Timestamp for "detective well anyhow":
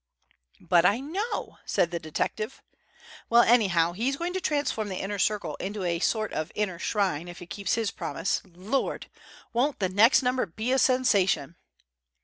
1.99-3.91